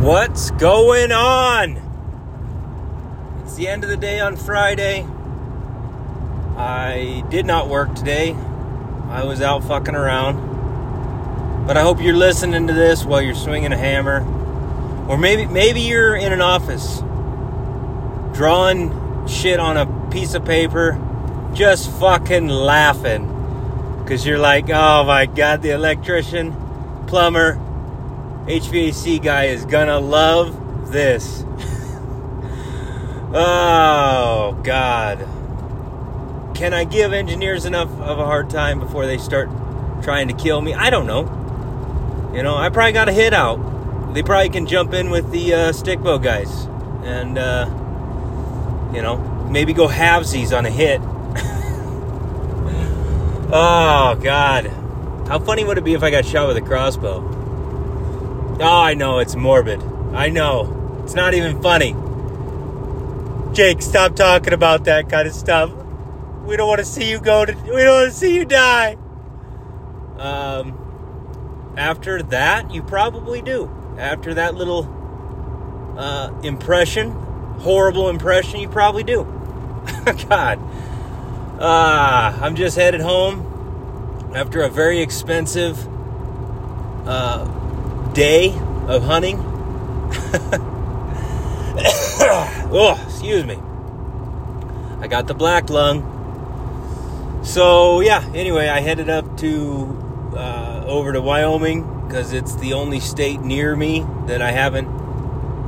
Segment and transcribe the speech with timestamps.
[0.00, 1.76] What's going on?
[3.42, 5.06] It's the end of the day on Friday.
[6.56, 8.32] I did not work today.
[9.10, 11.66] I was out fucking around.
[11.66, 14.22] But I hope you're listening to this while you're swinging a hammer.
[15.06, 17.00] Or maybe maybe you're in an office
[18.34, 20.98] drawing shit on a piece of paper,
[21.52, 23.26] just fucking laughing.
[24.06, 26.56] Cuz you're like, "Oh my god, the electrician,
[27.06, 27.58] plumber,
[28.50, 31.44] HVAC guy is gonna love this.
[33.32, 35.18] oh, God.
[36.56, 39.48] Can I give engineers enough of a hard time before they start
[40.02, 40.74] trying to kill me?
[40.74, 42.32] I don't know.
[42.34, 44.14] You know, I probably got a hit out.
[44.14, 46.64] They probably can jump in with the uh, stickbow guys
[47.04, 47.66] and, uh,
[48.92, 51.00] you know, maybe go halvesies on a hit.
[53.52, 54.66] oh, God.
[55.28, 57.39] How funny would it be if I got shot with a crossbow?
[58.60, 59.82] Oh, I know, it's morbid.
[60.12, 61.00] I know.
[61.02, 61.94] It's not even funny.
[63.54, 65.72] Jake, stop talking about that kind of stuff.
[66.44, 67.52] We don't want to see you go to.
[67.52, 68.96] We don't want to see you die.
[70.18, 73.70] Um, after that, you probably do.
[73.98, 77.12] After that little uh, impression,
[77.60, 79.24] horrible impression, you probably do.
[80.28, 80.58] God.
[81.58, 85.78] Uh, I'm just headed home after a very expensive
[87.06, 87.44] uh,
[88.12, 88.50] day
[88.86, 89.38] of hunting.
[92.72, 93.58] oh, excuse me.
[95.00, 97.40] I got the black lung.
[97.44, 98.28] So yeah.
[98.34, 103.74] Anyway, I headed up to uh, over to Wyoming because it's the only state near
[103.76, 104.88] me that I haven't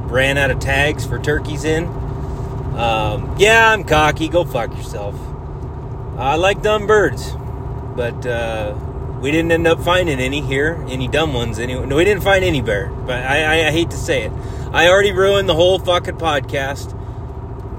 [0.08, 1.84] ran out of tags for turkeys in.
[2.76, 4.28] Um, yeah, I'm cocky.
[4.28, 5.14] Go fuck yourself.
[6.18, 7.32] I like dumb birds,
[7.96, 8.74] but uh,
[9.22, 11.60] we didn't end up finding any here, any dumb ones.
[11.60, 12.88] Anyway, no, we didn't find any bear.
[12.88, 14.32] But I, I, I hate to say it,
[14.72, 16.98] I already ruined the whole fucking podcast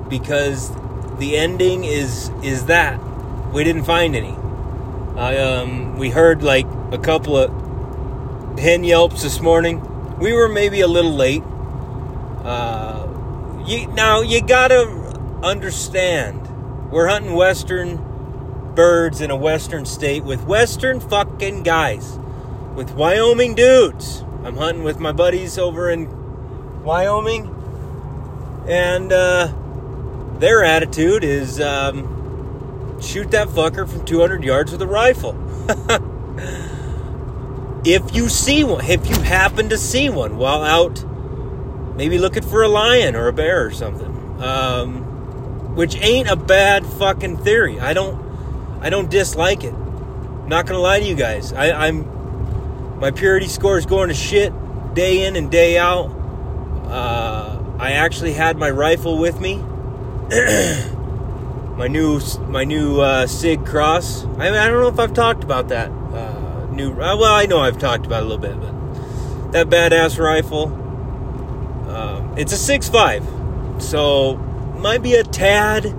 [0.09, 0.72] because
[1.17, 2.97] the ending is is that
[3.51, 4.35] we didn't find any.
[5.17, 9.81] I um we heard like a couple of hen yelps this morning.
[10.19, 11.44] We were maybe a little late.
[12.44, 13.06] Uh,
[13.66, 14.88] you now you gotta
[15.44, 16.40] understand
[16.90, 17.97] we're hunting western
[18.75, 22.19] birds in a western state with western fucking guys,
[22.75, 24.23] with Wyoming dudes.
[24.44, 27.47] I'm hunting with my buddies over in Wyoming,
[28.67, 29.51] and uh,
[30.39, 35.38] their attitude is um, shoot that fucker from 200 yards with a rifle.
[37.85, 41.03] if you see one, if you happen to see one while out,
[41.95, 46.85] maybe looking for a lion or a bear or something, um, which ain't a bad
[46.85, 47.79] fucking theory.
[47.79, 48.32] I don't
[48.83, 49.73] I don't dislike it.
[49.73, 51.53] I'm not gonna lie to you guys.
[51.53, 54.53] I, am my purity score is going to shit
[54.94, 56.07] day in and day out.
[56.85, 59.55] Uh, I actually had my rifle with me.
[61.77, 64.25] my new my new uh, Sig Cross.
[64.38, 66.91] I, I don't know if I've talked about that uh, new.
[66.91, 70.67] Uh, well, I know I've talked about it a little bit, but that badass rifle.
[71.89, 73.25] Um, it's a six five,
[73.79, 74.35] so
[74.77, 75.95] might be a tad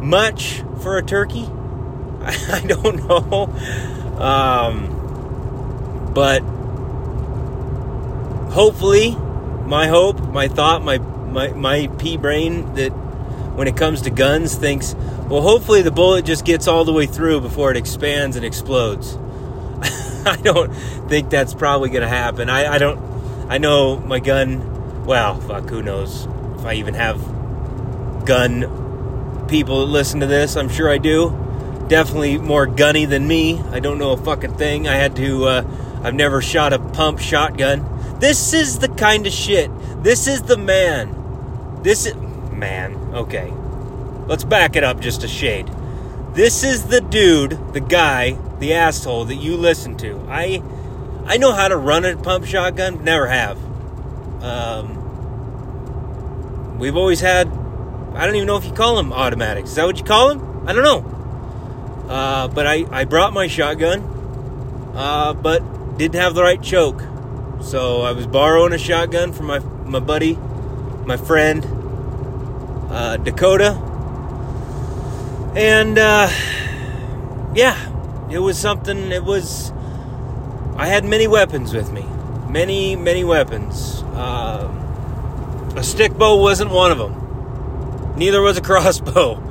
[0.00, 1.48] much for a turkey.
[2.52, 3.44] I don't know.
[4.18, 6.40] Um, but
[8.52, 9.14] hopefully,
[9.66, 14.56] my hope, my thought, my, my, my pea brain that when it comes to guns
[14.56, 14.94] thinks,
[15.28, 19.14] well, hopefully the bullet just gets all the way through before it expands and explodes.
[20.26, 20.74] I don't
[21.08, 22.50] think that's probably going to happen.
[22.50, 22.98] I, I don't,
[23.48, 26.26] I know my gun, well, fuck, who knows
[26.58, 30.56] if I even have gun people that listen to this.
[30.56, 31.45] I'm sure I do
[31.88, 33.60] definitely more gunny than me.
[33.70, 34.88] I don't know a fucking thing.
[34.88, 35.64] I had to, uh,
[36.02, 38.18] I've never shot a pump shotgun.
[38.20, 39.70] This is the kind of shit.
[40.02, 41.82] This is the man.
[41.82, 42.14] This is,
[42.52, 43.52] man, okay.
[44.26, 45.68] Let's back it up just a shade.
[46.32, 50.26] This is the dude, the guy, the asshole that you listen to.
[50.28, 50.62] I,
[51.24, 53.58] I know how to run a pump shotgun, never have.
[54.42, 54.96] Um,
[56.78, 57.48] we've always had,
[58.14, 59.70] I don't even know if you call them automatics.
[59.70, 60.68] Is that what you call them?
[60.68, 61.15] I don't know.
[62.08, 64.00] Uh, but I, I brought my shotgun,
[64.94, 67.02] uh, but didn't have the right choke.
[67.60, 70.34] So I was borrowing a shotgun from my, my buddy,
[71.04, 71.66] my friend,
[72.90, 73.72] uh, Dakota.
[75.56, 76.28] And uh,
[77.54, 79.72] yeah, it was something, it was.
[80.76, 82.04] I had many weapons with me.
[82.48, 84.02] Many, many weapons.
[84.14, 88.14] Um, a stick bow wasn't one of them.
[88.16, 89.42] Neither was a crossbow.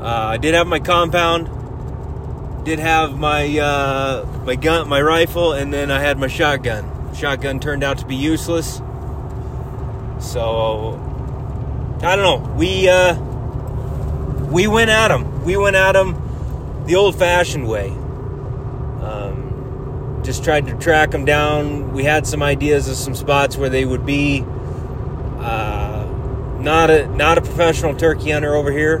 [0.00, 1.48] Uh, I did have my compound
[2.64, 7.14] did have my uh, my gun, my rifle, and then I had my shotgun.
[7.14, 8.80] Shotgun turned out to be useless.
[10.20, 10.98] So
[12.02, 12.54] I don't know.
[12.56, 13.18] We uh,
[14.50, 15.44] we went at them.
[15.44, 17.88] We went at them the old-fashioned way.
[19.02, 21.92] Um, just tried to track them down.
[21.92, 24.44] We had some ideas of some spots where they would be.
[25.38, 26.06] Uh,
[26.60, 28.98] not a not a professional turkey hunter over here,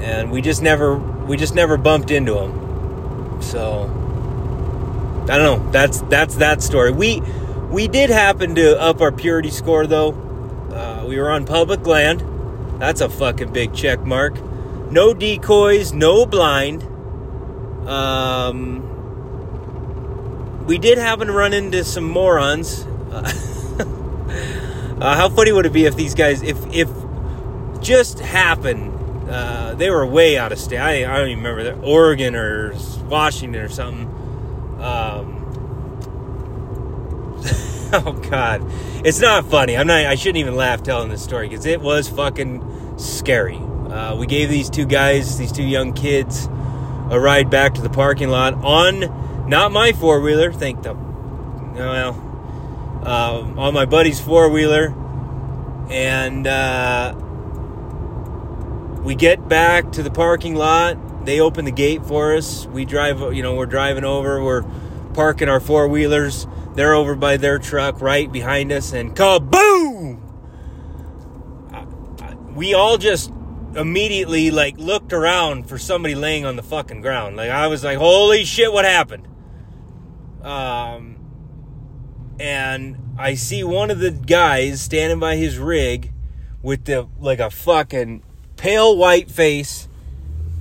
[0.00, 3.42] and we just never we just never bumped into them.
[3.42, 3.84] So
[5.28, 5.70] I don't know.
[5.70, 6.92] That's that's that story.
[6.92, 7.20] We
[7.70, 10.12] we did happen to up our purity score though.
[10.72, 12.22] Uh, we were on public land.
[12.80, 14.40] That's a fucking big check mark.
[14.90, 16.82] No decoys, no blind.
[17.88, 18.84] Um,
[20.66, 22.84] we did happen to run into some morons.
[23.10, 23.22] Uh,
[25.00, 26.88] uh, how funny would it be if these guys, if if
[27.80, 28.92] just happened,
[29.28, 30.78] uh, they were way out of state.
[30.78, 32.74] I, I don't even remember Oregon or
[33.08, 34.06] Washington or something.
[34.80, 35.42] Um,
[37.92, 38.62] oh God,
[39.04, 39.76] it's not funny.
[39.76, 40.06] I'm not.
[40.06, 43.56] I shouldn't even laugh telling this story because it was fucking scary.
[43.56, 46.46] Uh, we gave these two guys, these two young kids,
[47.10, 50.52] a ride back to the parking lot on not my four wheeler.
[50.52, 52.10] Thank the well,
[53.04, 54.94] um, on my buddy's four wheeler,
[55.90, 57.14] and uh,
[59.06, 61.24] we get back to the parking lot.
[61.24, 62.66] They open the gate for us.
[62.66, 63.20] We drive.
[63.34, 64.44] You know, we're driving over.
[64.44, 64.64] We're
[65.14, 70.20] parking our four wheelers they're over by their truck right behind us, and kaboom!
[72.54, 73.32] We all just
[73.74, 77.36] immediately like looked around for somebody laying on the fucking ground.
[77.36, 79.26] Like I was like, "Holy shit, what happened?"
[80.42, 81.16] Um,
[82.38, 86.12] and I see one of the guys standing by his rig
[86.62, 88.22] with the like a fucking
[88.56, 89.88] pale white face.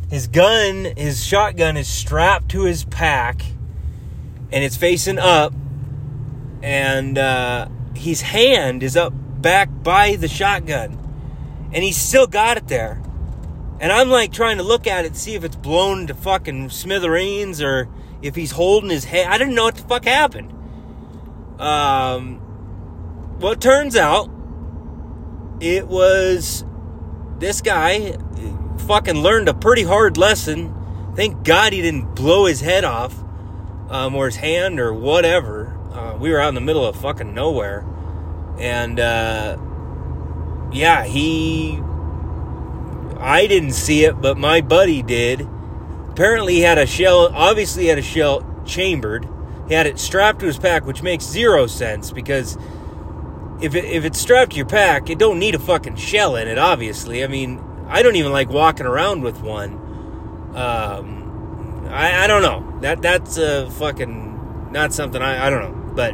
[0.10, 3.42] His gun, his shotgun is strapped to his pack
[4.52, 5.54] and it's facing up
[6.62, 10.98] and uh, his hand is up back by the shotgun,
[11.72, 13.02] and he's still got it there.
[13.80, 16.72] And I'm like trying to look at it, to see if it's blown to fucking
[16.72, 17.88] smithereens or
[18.24, 19.28] if he's holding his head.
[19.28, 20.52] I didn't know what the fuck happened.
[21.62, 22.42] Um,
[23.40, 24.32] well, it turns out
[25.60, 26.66] it was
[27.40, 28.18] this guy
[28.88, 30.74] fucking learned a pretty hard lesson.
[31.16, 33.18] Thank God he didn't blow his head off
[33.90, 35.78] um, or his hand or whatever.
[35.92, 37.86] Uh, we were out in the middle of fucking nowhere,
[38.60, 39.58] and uh,
[40.72, 41.80] yeah, he.
[43.18, 45.48] I didn't see it, but my buddy did.
[46.10, 47.32] Apparently, he had a shell.
[47.34, 49.28] Obviously, had a shell chambered.
[49.68, 52.58] He had it strapped to his pack, which makes zero sense because
[53.62, 56.48] if it, if it's strapped to your pack, it don't need a fucking shell in
[56.48, 56.58] it.
[56.58, 59.74] Obviously, I mean, I don't even like walking around with one.
[60.56, 62.80] Um, I, I don't know.
[62.82, 65.94] That that's a fucking not something I I don't know.
[65.96, 66.14] But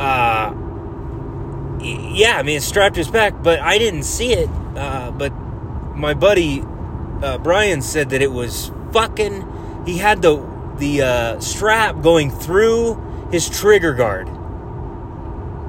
[0.00, 0.54] uh,
[2.14, 4.48] yeah, I mean, it's strapped to his back, but I didn't see it.
[4.76, 5.30] Uh, but
[5.94, 6.62] my buddy
[7.22, 9.84] uh, Brian said that it was fucking.
[9.86, 10.46] He had the
[10.76, 14.28] the uh, strap going through his trigger guard.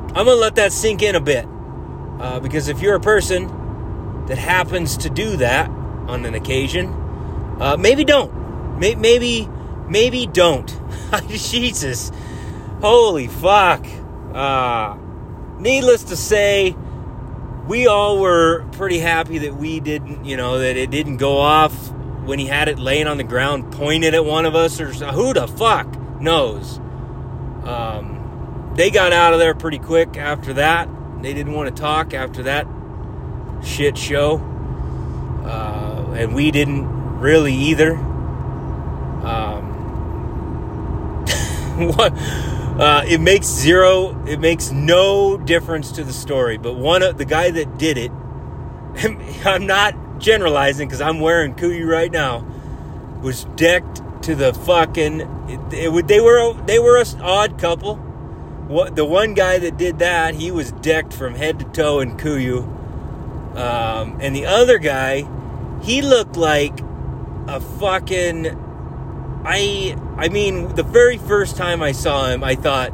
[0.10, 1.46] I'm gonna let that sink in a bit,
[2.20, 6.88] uh, because if you're a person that happens to do that on an occasion,
[7.60, 8.80] uh, maybe don't.
[8.80, 9.48] Maybe
[9.88, 10.76] maybe don't.
[11.28, 12.12] Jesus.
[12.82, 13.86] Holy fuck.
[14.34, 14.98] Uh,
[15.58, 16.76] needless to say,
[17.68, 21.92] we all were pretty happy that we didn't, you know, that it didn't go off
[22.26, 25.34] when he had it laying on the ground, pointed at one of us, or who
[25.34, 25.88] the fuck
[26.22, 26.78] knows.
[27.64, 28.19] Um,
[28.80, 30.88] they got out of there pretty quick after that.
[31.22, 32.66] They didn't want to talk after that
[33.62, 34.38] shit show.
[35.44, 37.98] Uh, and we didn't really either.
[39.26, 39.66] Um,
[41.94, 42.14] what?
[42.80, 46.58] Uh, it makes zero, it makes no difference to the story.
[46.58, 48.12] But one of the guy that did it,
[49.46, 52.46] I'm not generalizing because I'm wearing Kuiu right now,
[53.22, 55.20] was decked to the fucking.
[55.50, 58.06] It, it, they were they were an odd couple.
[58.70, 62.18] What the one guy that did that, he was decked from head to toe in
[62.18, 62.60] Kuiu,
[63.58, 65.28] um, and the other guy,
[65.82, 66.80] he looked like
[67.48, 68.46] a fucking
[69.44, 72.94] I I mean, the very first time I saw him, I thought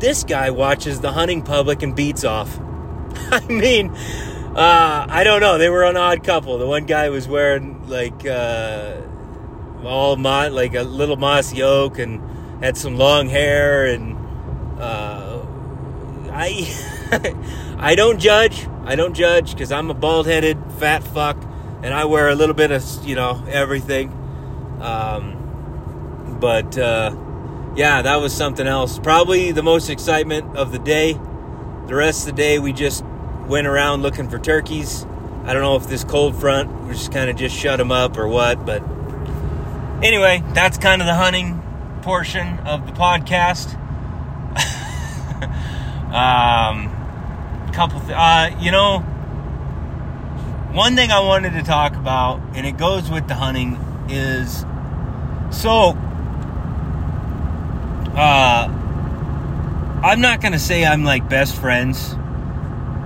[0.00, 2.58] this guy watches the hunting public and beats off.
[3.30, 5.56] I mean, uh, I don't know.
[5.56, 6.58] They were an odd couple.
[6.58, 9.00] The one guy was wearing like uh,
[9.84, 12.20] all mo- like a little mossy oak and
[12.62, 14.16] had some long hair and
[14.80, 15.13] uh,
[16.34, 18.66] I I don't judge.
[18.84, 21.42] I don't judge because I'm a bald headed fat fuck
[21.82, 24.08] and I wear a little bit of you know everything.
[24.80, 27.14] Um, but uh,
[27.76, 28.98] yeah, that was something else.
[28.98, 31.12] Probably the most excitement of the day.
[31.12, 33.04] The rest of the day, we just
[33.46, 35.04] went around looking for turkeys.
[35.44, 38.16] I don't know if this cold front was just kind of just shut them up
[38.16, 38.82] or what, but
[40.02, 41.62] anyway, that's kind of the hunting
[42.00, 43.78] portion of the podcast.
[46.14, 46.88] Um,
[47.72, 49.00] couple, th- uh, you know,
[50.72, 53.74] one thing I wanted to talk about, and it goes with the hunting,
[54.08, 54.64] is
[55.50, 55.96] so.
[58.16, 58.68] Uh,
[60.04, 62.14] I'm not gonna say I'm like best friends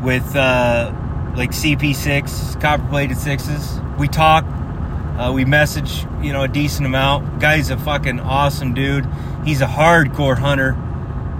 [0.02, 0.92] with uh,
[1.34, 3.80] like CP6 copper plated sixes.
[3.98, 4.44] We talk,
[5.18, 7.40] uh, we message, you know, a decent amount.
[7.40, 9.08] Guy's a fucking awesome dude.
[9.44, 10.74] He's a hardcore hunter.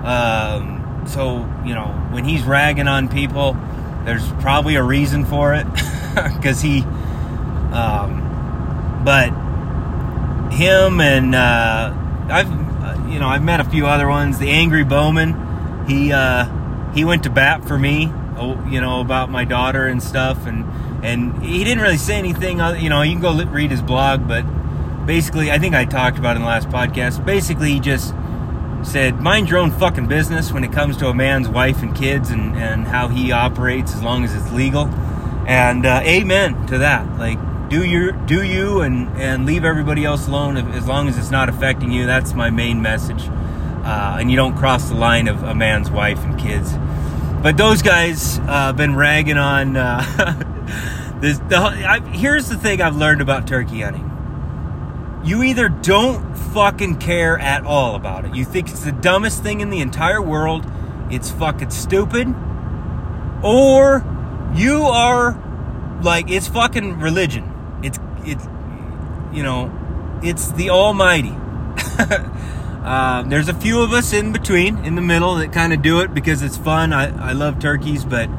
[0.04, 3.56] Um, so you know, when he's ragging on people,
[4.04, 5.66] there's probably a reason for it
[6.36, 6.82] because he.
[7.72, 8.24] Um,
[9.04, 9.28] but
[10.52, 11.94] him and uh,
[12.28, 14.38] I've uh, you know I've met a few other ones.
[14.38, 16.46] The angry Bowman, he uh,
[16.92, 20.64] he went to bat for me, oh, you know about my daughter and stuff, and
[21.04, 22.58] and he didn't really say anything.
[22.58, 24.42] You know, you can go read his blog, but
[25.06, 27.24] basically, I think I talked about in the last podcast.
[27.24, 28.14] Basically, he just
[28.88, 32.30] said, mind your own fucking business when it comes to a man's wife and kids
[32.30, 34.86] and, and how he operates as long as it's legal.
[35.46, 37.18] And uh, amen to that.
[37.18, 41.30] Like, do your do you and and leave everybody else alone as long as it's
[41.30, 42.06] not affecting you.
[42.06, 43.22] That's my main message.
[43.28, 46.72] Uh, and you don't cross the line of a man's wife and kids.
[47.42, 49.76] But those guys uh, been ragging on.
[49.76, 50.02] Uh,
[51.20, 54.07] this, the, I, here's the thing I've learned about turkey hunting.
[55.28, 58.34] You either don't fucking care at all about it.
[58.34, 60.64] You think it's the dumbest thing in the entire world.
[61.10, 62.34] It's fucking stupid.
[63.42, 64.06] Or
[64.54, 65.38] you are
[66.02, 67.52] like it's fucking religion.
[67.82, 68.46] It's it's
[69.30, 69.70] you know,
[70.22, 71.34] it's the Almighty.
[71.36, 76.00] uh, there's a few of us in between, in the middle, that kind of do
[76.00, 76.94] it because it's fun.
[76.94, 78.30] I, I love turkeys, but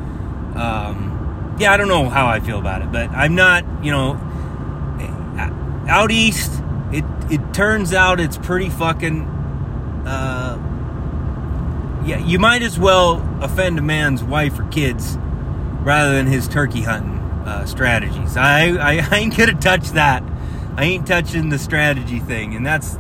[0.56, 2.92] um, yeah, I don't know how I feel about it.
[2.92, 4.16] But I'm not, you know,
[5.88, 6.64] out east.
[7.30, 9.22] It turns out it's pretty fucking.
[10.06, 10.66] Uh,
[12.06, 15.18] yeah, you might as well offend a man's wife or kids
[15.82, 18.38] rather than his turkey hunting uh, strategies.
[18.38, 20.24] I, I, I ain't gonna touch that.
[20.76, 22.98] I ain't touching the strategy thing, and that's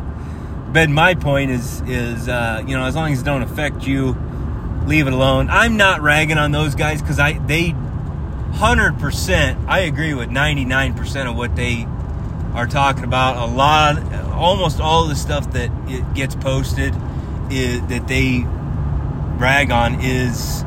[0.72, 1.52] been my point.
[1.52, 4.16] Is is uh, you know as long as it don't affect you,
[4.86, 5.50] leave it alone.
[5.50, 7.70] I'm not ragging on those guys because I they
[8.54, 9.60] hundred percent.
[9.68, 11.88] I agree with ninety nine percent of what they
[12.54, 13.38] are talking about.
[13.38, 13.98] A lot,
[14.32, 16.94] almost all the stuff that it gets posted
[17.52, 18.44] is, that they
[19.38, 20.64] rag on is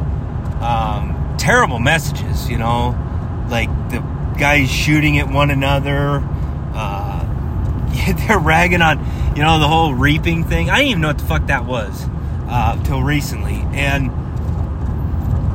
[0.61, 2.49] um, terrible messages.
[2.49, 2.97] You know,
[3.51, 4.01] like the
[4.39, 6.23] guys shooting at one another.
[6.75, 7.29] Uh,
[8.27, 8.99] they're ragging on,
[9.37, 10.71] you know, the whole reaping thing.
[10.71, 12.07] I didn't even know what the fuck that was
[12.49, 14.11] uh, till recently, and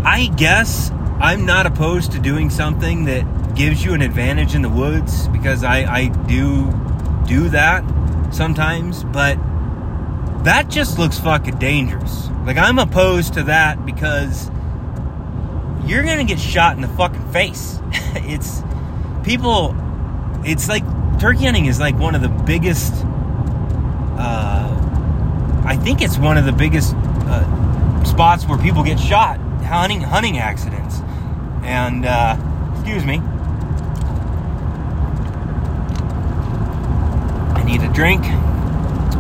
[0.06, 3.26] I guess I'm not opposed to doing something that
[3.58, 6.72] gives you an advantage in the woods because I, I do
[7.28, 7.84] do that
[8.32, 9.36] sometimes, but
[10.44, 12.30] that just looks fucking dangerous.
[12.46, 14.50] Like I'm opposed to that because
[15.86, 17.80] you're gonna get shot in the fucking face.
[18.16, 18.62] it's
[19.24, 19.76] people.
[20.46, 20.84] It's like
[21.20, 22.94] turkey hunting is like one of the biggest.
[24.20, 30.02] Uh, I think it's one of the biggest uh, spots where people get shot hunting
[30.02, 31.00] hunting accidents.
[31.64, 32.38] And uh,
[32.76, 33.20] excuse me,
[37.82, 38.24] a drink.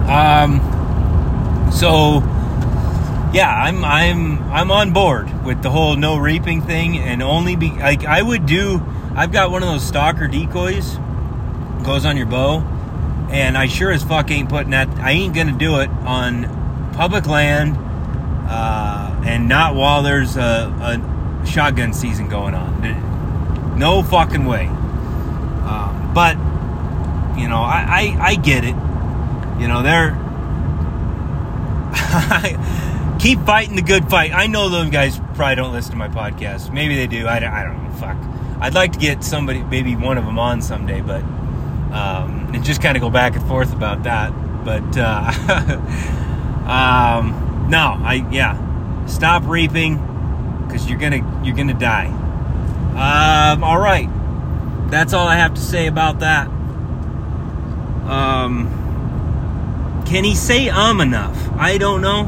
[0.07, 0.59] Um,
[1.71, 2.23] so
[3.33, 7.71] yeah, I'm I'm I'm on board with the whole no reaping thing, and only be
[7.71, 8.81] like I would do.
[9.15, 10.97] I've got one of those stalker decoys,
[11.83, 12.59] goes on your bow,
[13.29, 14.87] and I sure as fuck ain't putting that.
[14.99, 17.75] I ain't gonna do it on public land,
[18.49, 23.77] uh, and not while there's a, a, shotgun season going on.
[23.77, 24.67] No fucking way.
[24.67, 26.35] Um, but
[27.37, 28.75] you know, I, I I get it.
[29.59, 30.23] You know, they're.
[33.19, 34.31] keep fighting the good fight.
[34.33, 36.71] I know those guys probably don't listen to my podcast.
[36.71, 37.27] Maybe they do.
[37.27, 37.91] I I don't know.
[37.91, 38.17] Fuck.
[38.59, 41.21] I'd like to get somebody, maybe one of them on someday, but
[41.91, 44.31] um, and just kind of go back and forth about that.
[44.65, 45.31] But uh,
[47.21, 49.97] um, no, I yeah, stop reaping
[50.65, 52.07] because you're gonna you're gonna die.
[52.97, 54.09] Um, all right,
[54.89, 56.49] that's all I have to say about that.
[58.07, 61.37] Um, can he say um enough?
[61.57, 62.25] I don't know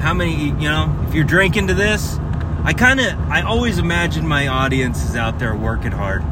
[0.00, 2.18] how many, you know, if you're drinking to this,
[2.62, 6.22] I kind of, I always imagine my audience is out there working hard.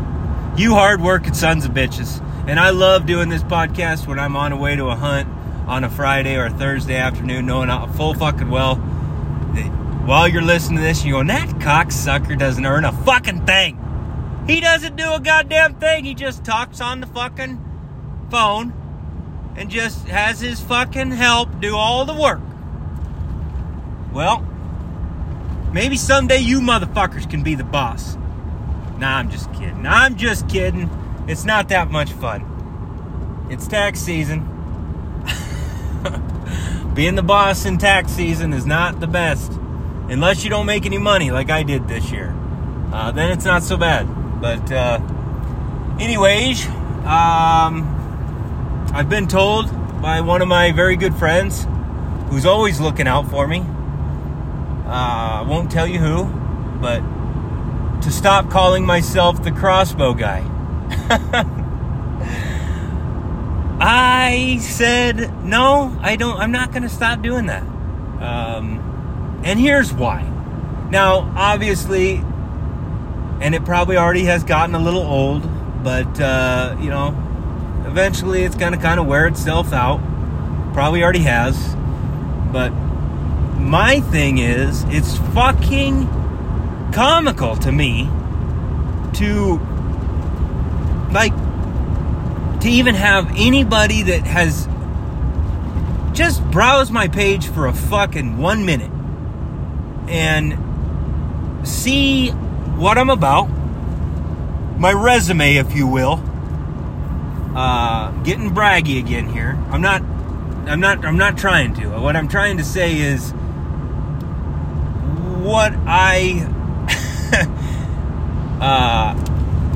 [0.57, 2.21] You hard working sons of bitches.
[2.47, 5.29] And I love doing this podcast when I'm on the way to a hunt
[5.67, 9.67] on a Friday or a Thursday afternoon, knowing full fucking well that
[10.07, 13.81] while you're listening to this, you're going, that cocksucker doesn't earn a fucking thing.
[14.47, 16.05] He doesn't do a goddamn thing.
[16.05, 17.59] He just talks on the fucking
[18.31, 18.84] phone
[19.57, 22.41] and just has his fucking help do all the work.
[24.13, 24.47] Well,
[25.73, 28.17] maybe someday you motherfuckers can be the boss.
[28.99, 29.87] Nah, I'm just kidding.
[29.87, 30.89] I'm just kidding.
[31.27, 33.47] It's not that much fun.
[33.51, 34.51] It's tax season.
[36.95, 39.53] Being the boss in tax season is not the best.
[40.09, 42.35] Unless you don't make any money like I did this year.
[42.93, 44.07] Uh, then it's not so bad.
[44.41, 45.01] But, uh,
[45.99, 46.67] anyways,
[47.05, 47.94] um,
[48.95, 51.67] I've been told by one of my very good friends
[52.31, 53.59] who's always looking out for me.
[54.87, 56.27] Uh, I won't tell you who,
[56.81, 57.01] but
[58.03, 60.49] to stop calling myself the crossbow guy.
[63.81, 67.65] I said, no, I don't, I'm not going to stop doing that.
[67.65, 70.23] Um, and here's why.
[70.93, 72.19] Now, obviously,
[73.41, 75.43] and it probably already has gotten a little old,
[75.83, 77.24] but, uh, you know,
[77.95, 80.01] eventually it's going to kind of wear itself out.
[80.73, 81.77] Probably already has.
[82.53, 86.09] But my thing is, it's fucking
[86.93, 88.09] comical to me
[89.13, 89.61] to,
[91.13, 91.33] like,
[92.63, 94.67] to even have anybody that has
[96.17, 98.91] just browsed my page for a fucking one minute
[100.09, 100.59] and
[101.65, 103.45] see what I'm about,
[104.81, 106.34] my resume, if you will.
[107.55, 109.59] Uh, getting braggy again here.
[109.71, 110.03] I'm not.
[110.67, 111.05] I'm not.
[111.05, 111.89] I'm not trying to.
[112.01, 113.31] What I'm trying to say is
[115.41, 116.51] what I.
[118.61, 119.15] uh,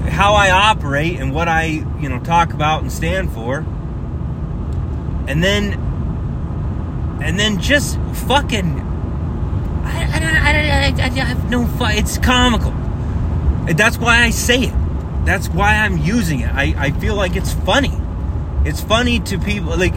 [0.08, 1.64] how I operate and what I,
[2.00, 3.58] you know, talk about and stand for.
[5.28, 5.74] And then,
[7.22, 8.80] and then just fucking,
[9.84, 11.68] I, I, I, don't I, I have no.
[11.82, 12.72] It's comical.
[13.74, 14.87] That's why I say it.
[15.24, 16.50] That's why I'm using it.
[16.52, 17.96] I, I feel like it's funny.
[18.64, 19.76] It's funny to people.
[19.76, 19.94] Like,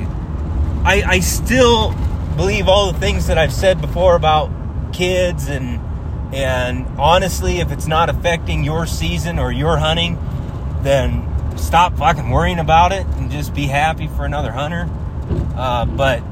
[0.83, 1.93] I, I still
[2.35, 4.49] believe all the things that I've said before about
[4.93, 5.79] kids and
[6.33, 10.17] and honestly, if it's not affecting your season or your hunting,
[10.81, 14.89] then stop fucking worrying about it and just be happy for another hunter.
[15.55, 16.23] Uh, but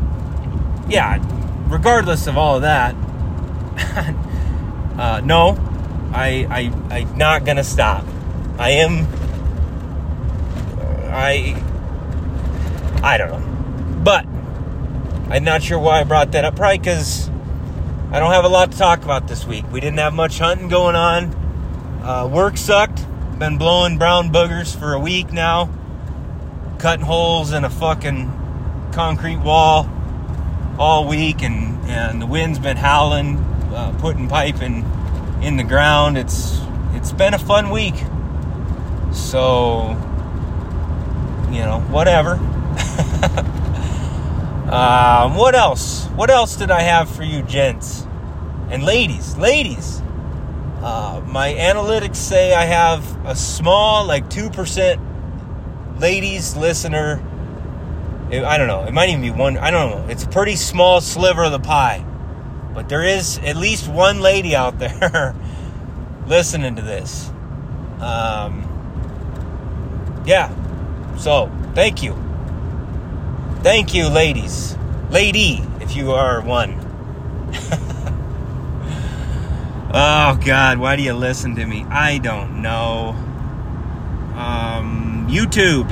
[0.87, 1.19] yeah,
[1.67, 2.95] regardless of all of that,
[4.97, 5.57] uh, no,
[6.13, 8.05] I, I, I'm not gonna stop.
[8.59, 9.07] I am.
[11.11, 11.63] I.
[13.01, 14.25] I don't know, but
[15.33, 16.57] I'm not sure why I brought that up.
[16.57, 17.29] Probably because
[18.11, 19.63] I don't have a lot to talk about this week.
[19.71, 21.33] We didn't have much hunting going on.
[22.03, 23.05] Uh, work sucked.
[23.39, 25.69] Been blowing brown boogers for a week now.
[26.79, 29.89] Cutting holes in a fucking concrete wall
[30.77, 33.37] all week, and, and the wind's been howling,
[33.73, 34.83] uh, putting pipe in,
[35.41, 36.17] in the ground.
[36.17, 36.59] It's
[36.91, 37.95] it's been a fun week.
[39.11, 39.89] So,
[41.51, 42.33] you know, whatever.
[44.71, 46.05] um, what else?
[46.15, 48.05] What else did I have for you, gents
[48.69, 49.35] and ladies?
[49.37, 50.01] Ladies,
[50.81, 55.01] uh, my analytics say I have a small, like two percent,
[55.99, 57.21] ladies listener.
[58.31, 58.83] I don't know.
[58.83, 59.57] It might even be one.
[59.57, 60.07] I don't know.
[60.07, 62.05] It's a pretty small sliver of the pie,
[62.75, 65.35] but there is at least one lady out there
[66.27, 67.29] listening to this.
[67.99, 68.68] Um,
[70.25, 70.49] yeah.
[71.17, 72.13] So, thank you.
[73.61, 74.77] Thank you, ladies.
[75.09, 76.73] Lady, if you are one.
[79.93, 81.83] oh, God, why do you listen to me?
[81.89, 83.15] I don't know.
[84.35, 85.89] Um, YouTube,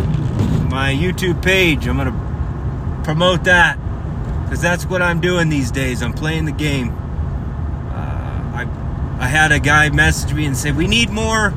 [0.70, 3.78] my YouTube page, I'm going to promote that
[4.44, 6.02] because that's what I'm doing these days.
[6.02, 6.92] I'm playing the game.
[7.92, 11.54] Uh, I, I had a guy message me and say, We need more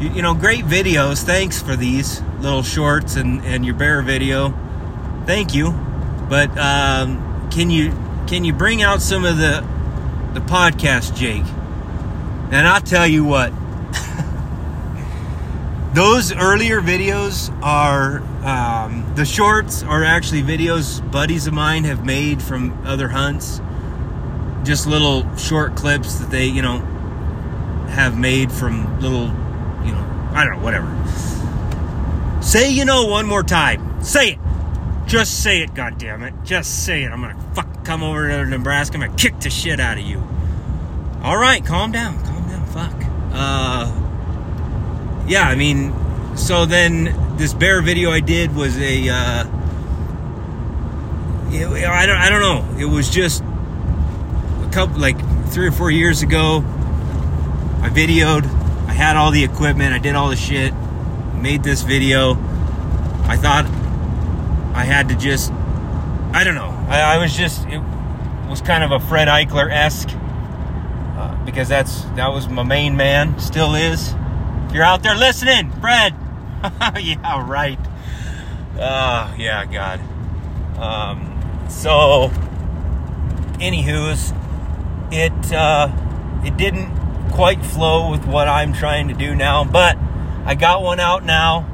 [0.00, 1.22] you, you know, great videos.
[1.22, 4.54] Thanks for these little shorts and, and your bear video.
[5.26, 5.72] Thank you.
[6.28, 7.92] But um, can you
[8.26, 9.64] can you bring out some of the
[10.34, 11.44] the podcast, Jake?
[12.50, 13.52] And I'll tell you what.
[15.94, 22.42] those earlier videos are um, the shorts are actually videos buddies of mine have made
[22.42, 23.60] from other hunts
[24.62, 26.78] just little short clips that they you know
[27.88, 29.32] have made from little
[30.36, 32.42] I don't know, whatever.
[32.42, 34.02] Say you know one more time.
[34.02, 34.38] Say it.
[35.06, 36.34] Just say it, God damn it!
[36.44, 37.10] Just say it.
[37.10, 38.96] I'm gonna fuck come over to Nebraska.
[38.96, 40.22] I'm gonna kick the shit out of you.
[41.22, 42.22] All right, calm down.
[42.24, 42.66] Calm down.
[42.66, 42.94] Fuck.
[43.32, 43.90] Uh,
[45.28, 45.94] yeah, I mean,
[46.36, 49.44] so then this bear video I did was a, uh,
[51.48, 52.78] I don't, I don't know.
[52.78, 55.16] It was just a couple, like
[55.50, 56.58] three or four years ago.
[57.80, 58.44] I videoed,
[58.96, 60.72] had all the equipment, I did all the shit,
[61.34, 62.32] made this video.
[63.28, 63.66] I thought
[64.74, 65.52] I had to just,
[66.32, 67.78] I don't know, I, I was just, it
[68.48, 70.08] was kind of a Fred Eichler esque
[71.16, 74.14] uh, because that's that was my main man, still is.
[74.66, 76.14] If you're out there listening, Fred,
[76.98, 77.78] yeah, right.
[78.78, 80.00] Uh, yeah, God.
[80.78, 82.30] Um, so,
[83.60, 84.32] anywho's,
[85.12, 85.90] it uh,
[86.44, 86.95] it didn't
[87.32, 89.96] quite flow with what I'm trying to do now, but
[90.44, 91.66] I got one out now.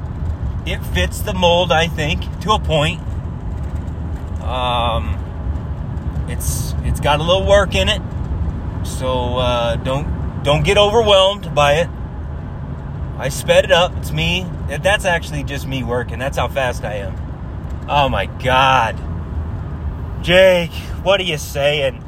[0.65, 3.01] It fits the mold, I think, to a point.
[4.41, 5.19] Um,
[6.29, 8.01] it's it's got a little work in it,
[8.85, 11.89] so uh, don't don't get overwhelmed by it.
[13.17, 13.95] I sped it up.
[13.97, 14.45] It's me.
[14.67, 16.19] That's actually just me working.
[16.19, 17.15] That's how fast I am.
[17.87, 18.97] Oh my God.
[20.23, 20.71] Jake,
[21.03, 22.03] what are you saying?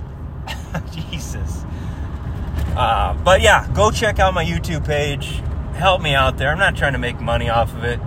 [1.12, 1.66] Jesus.
[2.76, 5.42] Uh, but yeah, go check out my YouTube page.
[5.76, 6.52] Help me out there.
[6.52, 8.00] I'm not trying to make money off of it.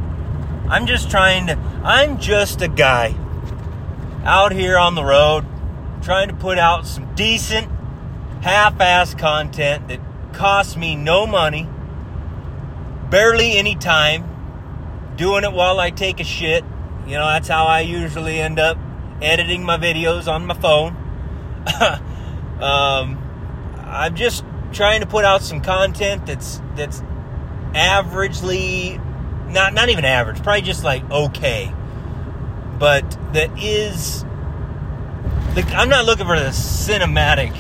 [0.69, 3.15] I'm just trying to, I'm just a guy
[4.25, 5.47] out here on the road
[6.03, 7.71] trying to put out some decent,
[8.43, 10.01] half ass content that
[10.33, 11.69] costs me no money,
[13.11, 14.29] barely any time,
[15.17, 16.65] doing it while I take a shit.
[17.07, 18.77] You know, that's how I usually end up
[19.23, 20.95] editing my videos on my phone.
[22.61, 23.19] um,
[23.85, 27.01] I'm just trying to put out some content that's that's
[27.75, 29.03] averagely
[29.51, 31.73] not not even average, probably just like okay,
[32.79, 34.25] but that is.
[35.57, 37.53] I'm not looking for the cinematic.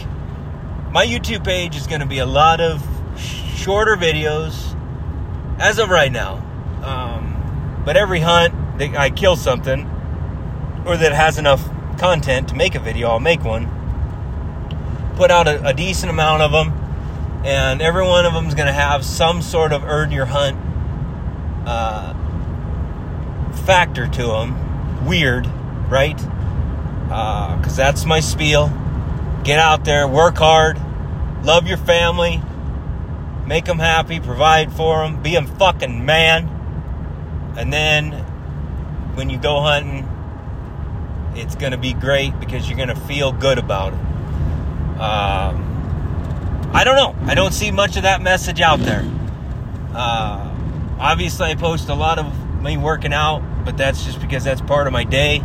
[0.93, 2.87] My YouTube page is going to be a lot of
[3.19, 4.77] shorter videos
[5.59, 6.37] as of right now.
[6.83, 9.85] Um, but every hunt that I kill something
[10.87, 11.69] or that has enough
[11.99, 13.69] content to make a video, I'll make one.
[15.17, 16.73] Put out a, a decent amount of them,
[17.45, 20.57] and every one of them is going to have some sort of earn your hunt
[21.67, 22.15] uh,
[23.65, 25.07] factor to them.
[25.07, 25.47] Weird,
[25.89, 26.17] right?
[26.17, 28.69] Because uh, that's my spiel.
[29.45, 30.79] Get out there, work hard,
[31.45, 32.43] love your family,
[33.47, 36.49] make them happy, provide for them, be a fucking man.
[37.57, 38.13] And then
[39.15, 40.07] when you go hunting,
[41.35, 44.08] it's going to be great because you're going to feel good about it.
[46.79, 47.17] I don't know.
[47.27, 49.05] I don't see much of that message out there.
[49.93, 50.55] Uh,
[51.01, 54.87] obviously, I post a lot of me working out, but that's just because that's part
[54.87, 55.43] of my day.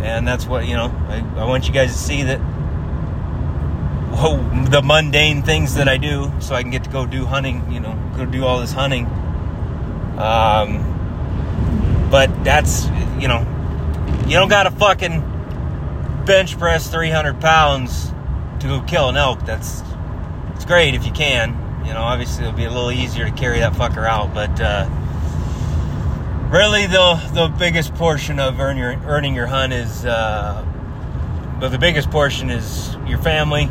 [0.00, 2.40] And that's what, you know, I, I want you guys to see that
[4.12, 7.72] oh, the mundane things that I do so I can get to go do hunting,
[7.72, 9.06] you know, go do all this hunting.
[10.18, 10.86] Um,
[12.12, 12.86] but that's,
[13.18, 13.40] you know,
[14.28, 18.12] you don't got to fucking bench press 300 pounds
[18.60, 19.44] to go kill an elk.
[19.44, 19.82] That's,
[20.70, 21.50] great if you can.
[21.84, 24.88] You know, obviously it'll be a little easier to carry that fucker out, but, uh,
[26.48, 30.64] really the the biggest portion of earn your, earning your hunt is uh,
[31.60, 33.62] but the biggest portion is your family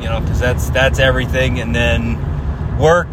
[0.00, 2.16] you know because that's that's everything and then
[2.78, 3.12] work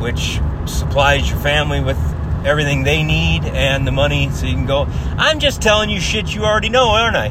[0.00, 1.98] which supplies your family with
[2.46, 4.86] everything they need and the money so you can go
[5.18, 7.28] i'm just telling you shit you already know aren't i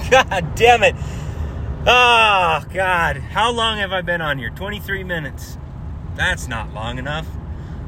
[0.10, 0.96] god damn it
[1.86, 5.58] oh god how long have i been on here 23 minutes
[6.14, 7.26] that's not long enough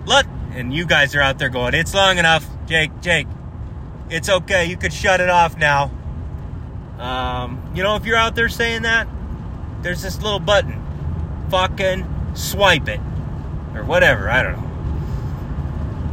[0.06, 3.26] let and you guys are out there going, it's long enough, Jake, Jake.
[4.08, 4.66] It's okay.
[4.66, 5.90] You could shut it off now.
[6.98, 9.08] Um, you know, if you're out there saying that,
[9.82, 10.80] there's this little button.
[11.50, 13.00] Fucking swipe it.
[13.74, 14.30] Or whatever.
[14.30, 14.70] I don't know.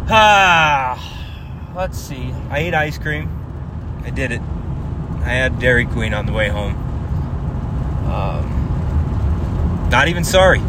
[0.09, 2.33] Ah, let's see.
[2.49, 3.29] I ate ice cream.
[4.03, 4.41] I did it.
[5.19, 6.90] I had Dairy Queen on the way home.
[8.11, 10.59] Um, not even sorry.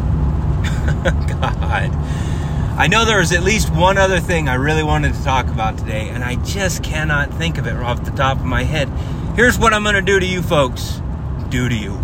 [1.03, 1.91] God.
[2.75, 5.77] I know there was at least one other thing I really wanted to talk about
[5.77, 8.89] today, and I just cannot think of it off the top of my head.
[9.35, 11.01] Here's what I'm going to do to you folks.
[11.49, 11.99] Do to you.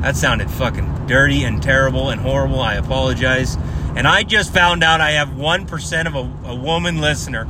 [0.00, 2.60] That sounded fucking dirty and terrible and horrible.
[2.60, 3.56] I apologize.
[3.96, 7.46] And I just found out I have 1% of a, a woman listener.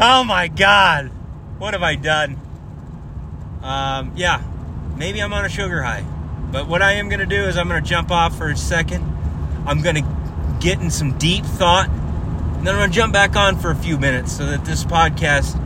[0.00, 1.08] Oh my God.
[1.58, 2.38] What have I done?
[3.62, 4.42] Um, yeah,
[4.96, 6.04] maybe I'm on a sugar high.
[6.50, 8.56] But what I am going to do is I'm going to jump off for a
[8.56, 9.02] second.
[9.66, 11.88] I'm going to get in some deep thought.
[11.88, 14.84] And then I'm going to jump back on for a few minutes so that this
[14.84, 15.60] podcast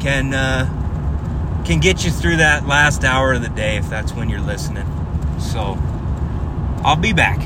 [0.00, 4.28] can uh, can get you through that last hour of the day if that's when
[4.28, 4.86] you're listening.
[5.40, 5.78] So
[6.84, 7.40] I'll be back.